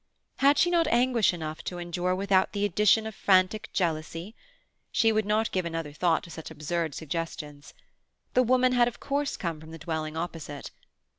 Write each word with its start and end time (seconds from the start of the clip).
Had 0.37 0.57
she 0.57 0.71
not 0.71 0.87
anguish 0.87 1.31
enough 1.31 1.63
to 1.65 1.77
endure 1.77 2.15
without 2.15 2.53
the 2.53 2.65
addition 2.65 3.05
of 3.05 3.13
frantic 3.13 3.69
jealousy? 3.71 4.33
She 4.91 5.11
would 5.11 5.27
not 5.27 5.51
give 5.51 5.63
another 5.63 5.93
thought 5.93 6.23
to 6.23 6.31
such 6.31 6.49
absurd 6.49 6.95
suggestions. 6.95 7.75
The 8.33 8.41
woman 8.41 8.71
had 8.71 8.87
of 8.87 8.99
course 8.99 9.37
come 9.37 9.59
from 9.59 9.69
the 9.69 9.77
dwelling 9.77 10.17
opposite. 10.17 10.71